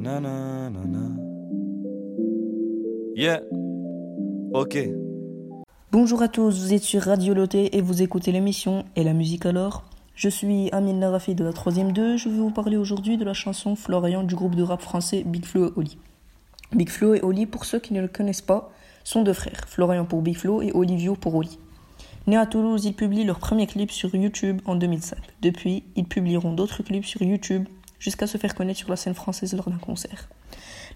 Nanana. 0.00 1.10
Yeah. 3.14 3.42
Ok. 4.54 4.78
Bonjour 5.92 6.22
à 6.22 6.28
tous, 6.28 6.58
vous 6.58 6.72
êtes 6.72 6.82
sur 6.82 7.02
Radio 7.02 7.34
Loté 7.34 7.76
et 7.76 7.82
vous 7.82 8.00
écoutez 8.00 8.32
l'émission 8.32 8.86
Et 8.96 9.04
la 9.04 9.12
musique 9.12 9.44
alors 9.44 9.84
Je 10.14 10.30
suis 10.30 10.70
Amine 10.72 11.00
Larafi 11.00 11.34
de 11.34 11.44
la 11.44 11.50
3ème 11.50 11.92
2, 11.92 12.16
je 12.16 12.30
vais 12.30 12.38
vous 12.38 12.50
parler 12.50 12.78
aujourd'hui 12.78 13.18
de 13.18 13.26
la 13.26 13.34
chanson 13.34 13.76
Florian 13.76 14.22
du 14.22 14.34
groupe 14.34 14.54
de 14.54 14.62
rap 14.62 14.80
français 14.80 15.22
Big 15.26 15.44
Flo 15.44 15.66
et 15.66 15.72
Oli. 15.76 15.98
Big 16.72 16.88
Flo 16.88 17.14
et 17.14 17.20
Oli, 17.20 17.44
pour 17.44 17.66
ceux 17.66 17.78
qui 17.78 17.92
ne 17.92 18.00
le 18.00 18.08
connaissent 18.08 18.40
pas, 18.40 18.72
sont 19.04 19.22
deux 19.22 19.34
frères, 19.34 19.64
Florian 19.66 20.06
pour 20.06 20.22
Big 20.22 20.36
Flo 20.36 20.62
et 20.62 20.72
Olivio 20.72 21.14
pour 21.14 21.34
Oli. 21.34 21.58
Nés 22.26 22.38
à 22.38 22.46
Toulouse, 22.46 22.86
ils 22.86 22.94
publient 22.94 23.24
leur 23.24 23.38
premier 23.38 23.66
clip 23.66 23.90
sur 23.90 24.14
YouTube 24.14 24.62
en 24.64 24.76
2005. 24.76 25.18
Depuis, 25.42 25.84
ils 25.94 26.06
publieront 26.06 26.54
d'autres 26.54 26.82
clips 26.82 27.04
sur 27.04 27.20
YouTube 27.20 27.66
jusqu'à 28.00 28.26
se 28.26 28.38
faire 28.38 28.56
connaître 28.56 28.80
sur 28.80 28.90
la 28.90 28.96
scène 28.96 29.14
française 29.14 29.54
lors 29.54 29.70
d'un 29.70 29.78
concert. 29.78 30.28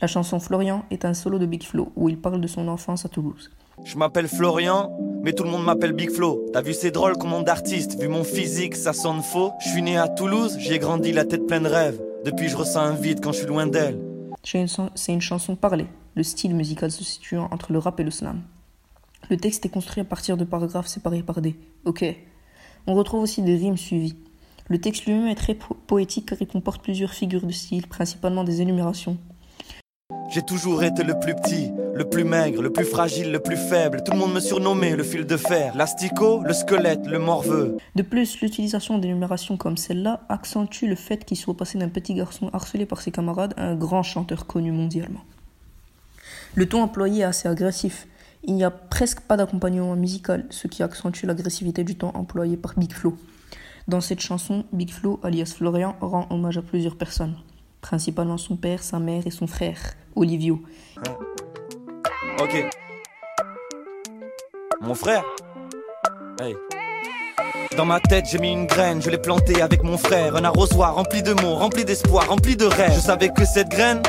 La 0.00 0.08
chanson 0.08 0.40
Florian 0.40 0.86
est 0.90 1.04
un 1.04 1.12
solo 1.12 1.38
de 1.38 1.44
Big 1.44 1.62
Flo 1.62 1.92
où 1.96 2.08
il 2.08 2.18
parle 2.18 2.40
de 2.40 2.46
son 2.46 2.66
enfance 2.68 3.04
à 3.04 3.10
Toulouse. 3.10 3.50
Je 3.84 3.98
m'appelle 3.98 4.28
Florian, 4.28 4.96
mais 5.22 5.32
tout 5.32 5.44
le 5.44 5.50
monde 5.50 5.64
m'appelle 5.64 5.92
Big 5.92 6.10
Flo. 6.10 6.46
T'as 6.52 6.62
vu, 6.62 6.72
c'est 6.72 6.90
drôle 6.90 7.18
comme 7.18 7.30
nom 7.30 7.42
d'artiste. 7.42 8.00
Vu 8.00 8.08
mon 8.08 8.24
physique, 8.24 8.76
ça 8.76 8.92
sonne 8.92 9.22
faux. 9.22 9.52
Je 9.60 9.68
suis 9.68 9.82
né 9.82 9.98
à 9.98 10.08
Toulouse, 10.08 10.56
j'ai 10.58 10.78
grandi 10.78 11.12
la 11.12 11.24
tête 11.24 11.46
pleine 11.46 11.64
de 11.64 11.68
rêves. 11.68 12.00
Depuis, 12.24 12.48
je 12.48 12.56
ressens 12.56 12.80
un 12.80 12.94
vide 12.94 13.20
quand 13.20 13.32
je 13.32 13.38
suis 13.38 13.46
loin 13.46 13.66
d'elle. 13.66 13.98
C'est 14.44 15.12
une 15.12 15.20
chanson 15.20 15.56
parlée, 15.56 15.86
le 16.14 16.22
style 16.22 16.54
musical 16.54 16.90
se 16.90 17.04
situant 17.04 17.48
entre 17.50 17.72
le 17.72 17.78
rap 17.78 17.98
et 18.00 18.04
le 18.04 18.10
slam. 18.10 18.42
Le 19.30 19.36
texte 19.36 19.64
est 19.66 19.68
construit 19.68 20.00
à 20.00 20.04
partir 20.04 20.36
de 20.36 20.44
paragraphes 20.44 20.88
séparés 20.88 21.22
par 21.22 21.40
des 21.40 21.56
OK. 21.84 22.04
On 22.86 22.94
retrouve 22.94 23.22
aussi 23.22 23.42
des 23.42 23.56
rimes 23.56 23.76
suivies. 23.76 24.16
Le 24.72 24.78
texte 24.78 25.04
lui-même 25.04 25.26
est 25.26 25.34
très 25.34 25.54
poétique 25.86 26.30
car 26.30 26.38
il 26.40 26.46
comporte 26.46 26.82
plusieurs 26.82 27.12
figures 27.12 27.44
de 27.44 27.52
style, 27.52 27.86
principalement 27.86 28.42
des 28.42 28.62
énumérations. 28.62 29.18
J'ai 30.30 30.40
toujours 30.40 30.82
été 30.82 31.04
le 31.04 31.20
plus 31.20 31.34
petit, 31.34 31.70
le 31.92 32.08
plus 32.08 32.24
maigre, 32.24 32.62
le 32.62 32.72
plus 32.72 32.86
fragile, 32.86 33.32
le 33.32 33.40
plus 33.40 33.58
faible. 33.58 34.02
Tout 34.02 34.12
le 34.12 34.18
monde 34.18 34.32
me 34.32 34.40
surnommait 34.40 34.96
le 34.96 35.04
fil 35.04 35.26
de 35.26 35.36
fer, 35.36 35.76
l'asticot, 35.76 36.42
le 36.42 36.54
squelette, 36.54 37.06
le 37.06 37.18
morveux. 37.18 37.76
De 37.96 38.02
plus, 38.02 38.40
l'utilisation 38.40 38.96
d'énumérations 38.96 39.58
comme 39.58 39.76
celle-là 39.76 40.22
accentue 40.30 40.86
le 40.86 40.96
fait 40.96 41.26
qu'il 41.26 41.36
soit 41.36 41.54
passé 41.54 41.76
d'un 41.76 41.90
petit 41.90 42.14
garçon 42.14 42.48
harcelé 42.54 42.86
par 42.86 43.02
ses 43.02 43.10
camarades 43.10 43.52
à 43.58 43.66
un 43.66 43.74
grand 43.74 44.02
chanteur 44.02 44.46
connu 44.46 44.72
mondialement. 44.72 45.20
Le 46.54 46.66
ton 46.66 46.80
employé 46.80 47.20
est 47.20 47.24
assez 47.24 47.46
agressif. 47.46 48.06
Il 48.44 48.54
n'y 48.54 48.64
a 48.64 48.70
presque 48.70 49.20
pas 49.20 49.36
d'accompagnement 49.36 49.96
musical, 49.96 50.46
ce 50.48 50.66
qui 50.66 50.82
accentue 50.82 51.26
l'agressivité 51.26 51.84
du 51.84 51.96
ton 51.96 52.08
employé 52.14 52.56
par 52.56 52.72
Big 52.78 52.94
Flo. 52.94 53.18
Dans 53.88 54.00
cette 54.00 54.20
chanson, 54.20 54.64
Big 54.72 54.90
Flo, 54.90 55.18
alias 55.24 55.54
Florian, 55.56 55.96
rend 56.00 56.26
hommage 56.30 56.56
à 56.56 56.62
plusieurs 56.62 56.96
personnes, 56.96 57.34
principalement 57.80 58.38
son 58.38 58.56
père, 58.56 58.82
sa 58.82 59.00
mère 59.00 59.26
et 59.26 59.30
son 59.30 59.48
frère, 59.48 59.78
Olivio. 60.14 60.62
Ok. 62.40 62.64
Mon 64.80 64.94
frère. 64.94 65.24
Dans 67.76 67.84
ma 67.84 68.00
tête, 68.00 68.26
j'ai 68.30 68.38
mis 68.38 68.52
une 68.52 68.66
graine, 68.66 69.02
je 69.02 69.10
l'ai 69.10 69.18
plantée 69.18 69.62
avec 69.62 69.82
mon 69.82 69.98
frère. 69.98 70.36
Un 70.36 70.44
arrosoir 70.44 70.94
rempli 70.94 71.22
de 71.22 71.32
mots, 71.32 71.54
rempli 71.54 71.84
d'espoir, 71.84 72.28
rempli 72.28 72.56
de 72.56 72.66
rêves. 72.66 72.92
Je 72.94 73.00
savais 73.00 73.30
que 73.30 73.44
cette 73.44 73.68
graine 73.68 74.00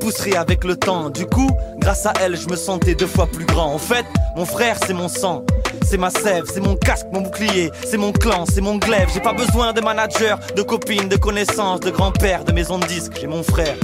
pousserait 0.00 0.36
avec 0.36 0.64
le 0.64 0.76
temps. 0.76 1.10
Du 1.10 1.26
coup, 1.26 1.50
grâce 1.78 2.06
à 2.06 2.12
elle, 2.20 2.36
je 2.36 2.48
me 2.48 2.56
sentais 2.56 2.94
deux 2.94 3.06
fois 3.06 3.26
plus 3.26 3.44
grand. 3.44 3.72
En 3.72 3.78
fait, 3.78 4.04
mon 4.36 4.44
frère, 4.44 4.78
c'est 4.84 4.94
mon 4.94 5.08
sang. 5.08 5.44
C'est 5.88 5.98
ma 5.98 6.10
sève, 6.10 6.46
c'est 6.52 6.60
mon 6.60 6.74
casque, 6.74 7.06
mon 7.12 7.20
bouclier, 7.20 7.70
c'est 7.84 7.96
mon 7.96 8.10
clan, 8.10 8.44
c'est 8.44 8.60
mon 8.60 8.76
glaive. 8.76 9.08
J'ai 9.14 9.20
pas 9.20 9.32
besoin 9.32 9.72
de 9.72 9.80
manager, 9.80 10.40
de 10.56 10.62
copines, 10.62 11.08
de 11.08 11.14
connaissances, 11.14 11.78
de 11.78 11.90
grand-père, 11.90 12.44
de 12.44 12.50
maison 12.50 12.80
de 12.80 12.86
disques. 12.86 13.16
J'ai 13.20 13.28
mon 13.28 13.44
frère. 13.44 13.76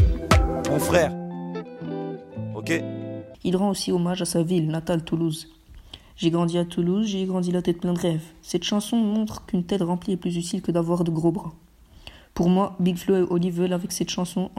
Mon 0.69 0.81
frère. 0.81 1.13
Ok? 2.57 2.73
Il 3.45 3.57
rend 3.57 3.71
aussi 3.71 3.93
hommage 3.93 4.21
à 4.21 4.25
sa 4.25 4.43
ville 4.43 4.67
natale, 4.67 5.05
Toulouse. 5.05 5.49
J'ai 6.17 6.33
grandi 6.33 6.59
à 6.59 6.65
Toulouse, 6.65 7.07
j'ai 7.07 7.25
grandi 7.25 7.53
la 7.53 7.63
tête 7.63 7.79
pleine 7.79 7.95
de 7.95 8.01
rêves. 8.01 8.25
Cette 8.43 8.65
chanson 8.65 8.97
montre 8.97 9.47
qu'une 9.47 9.63
tête 9.63 9.83
remplie 9.83 10.15
est 10.15 10.17
plus 10.17 10.37
utile 10.37 10.61
que 10.61 10.73
d'avoir 10.73 11.05
de 11.05 11.13
gros 11.13 11.31
bras. 11.31 11.53
Pour 12.35 12.49
moi, 12.49 12.75
Big 12.81 12.97
Flo 12.97 13.15
et 13.15 13.27
Oli 13.31 13.53
veulent 13.53 13.75
avec 13.75 13.93
cette 13.93 14.11
chanson 14.11 14.51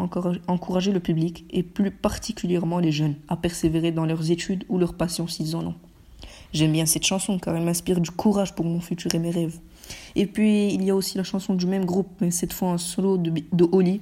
encourager 0.48 0.94
le 0.94 1.02
public 1.02 1.44
et 1.50 1.62
plus 1.62 1.92
particulièrement 1.92 2.80
les 2.80 2.94
jeunes 2.94 3.16
à 3.28 3.36
persévérer 3.36 3.92
dans 3.92 4.06
leurs 4.06 4.32
études 4.32 4.64
ou 4.70 4.78
leurs 4.78 4.94
passions 4.94 5.28
s'ils 5.28 5.58
en 5.58 5.66
ont. 5.66 5.76
J'aime 6.54 6.72
bien 6.72 6.86
cette 6.86 7.06
chanson 7.06 7.40
car 7.40 7.56
elle 7.56 7.64
m'inspire 7.64 8.00
du 8.00 8.12
courage 8.12 8.54
pour 8.54 8.66
mon 8.66 8.80
futur 8.80 9.14
et 9.16 9.20
mes 9.20 9.32
rêves. 9.32 9.58
Et 10.16 10.26
puis 10.26 10.74
il 10.74 10.84
y 10.84 10.90
a 10.90 10.96
aussi 10.96 11.18
la 11.18 11.24
chanson 11.24 11.56
du 11.56 11.66
même 11.66 11.86
groupe, 11.86 12.10
mais 12.22 12.32
cette 12.32 12.54
fois 12.54 12.70
un 12.70 12.78
solo 12.78 13.18
de, 13.18 13.32
de 13.52 13.68
Oli, 13.72 14.02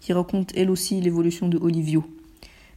qui 0.00 0.12
raconte 0.12 0.52
elle 0.54 0.70
aussi 0.70 1.00
l'évolution 1.00 1.48
de 1.48 1.58
Olivio. 1.58 2.04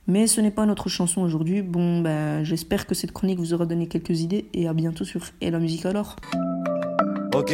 Mais 0.08 0.26
ce 0.26 0.42
n'est 0.42 0.50
pas 0.50 0.66
notre 0.66 0.90
chanson 0.90 1.22
aujourd'hui. 1.22 1.62
Bon, 1.62 2.02
ben, 2.02 2.44
j'espère 2.44 2.88
que 2.88 2.96
cette 2.96 3.12
chronique 3.12 3.38
vous 3.38 3.54
aura 3.54 3.68
donné 3.68 3.86
quelques 3.86 4.22
idées 4.22 4.46
et 4.56 4.68
à 4.68 4.74
bientôt 4.74 5.06
sur 5.06 5.22
Et 5.40 5.52
la 5.52 5.60
musique 5.60 5.86
alors. 5.86 6.16
Ok. 7.36 7.54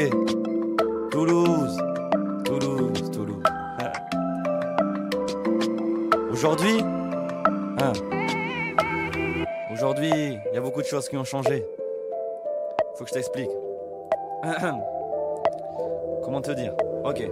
Toulouse. 1.11 1.77
Toulouse, 2.45 3.11
Toulouse. 3.11 3.43
Aujourd'hui, 6.31 6.79
hein, 7.79 7.91
aujourd'hui, 9.75 10.09
il 10.13 10.53
y 10.53 10.57
a 10.57 10.61
beaucoup 10.61 10.81
de 10.81 10.87
choses 10.87 11.09
qui 11.09 11.17
ont 11.17 11.25
changé. 11.25 11.65
Faut 12.95 13.03
que 13.03 13.09
je 13.09 13.15
t'explique. 13.15 13.49
Comment 16.23 16.41
te 16.41 16.51
dire? 16.51 16.73
Ok. 17.03 17.29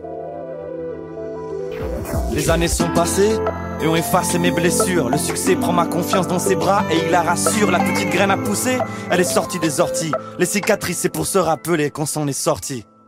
Les 2.34 2.50
années 2.50 2.68
sont 2.68 2.90
passées 2.94 3.40
et 3.82 3.88
ont 3.88 3.96
effacé 3.96 4.40
mes 4.40 4.52
blessures. 4.52 5.10
Le 5.10 5.18
succès 5.18 5.56
prend 5.56 5.72
ma 5.72 5.86
confiance 5.86 6.28
dans 6.28 6.40
ses 6.40 6.56
bras 6.56 6.84
et 6.92 6.98
il 7.06 7.12
la 7.12 7.22
rassure. 7.22 7.72
La 7.72 7.80
petite 7.80 8.10
graine 8.10 8.32
a 8.32 8.38
poussé, 8.38 8.78
elle 9.10 9.22
est 9.22 9.24
sortie 9.24 9.60
des 9.60 9.80
orties. 9.80 10.12
Les 10.38 10.46
cicatrices, 10.46 11.00
c'est 11.00 11.10
pour 11.10 11.26
se 11.26 11.38
rappeler 11.38 11.92
qu'on 11.92 12.06
s'en 12.06 12.28
est 12.28 12.34
sorti. 12.34 12.86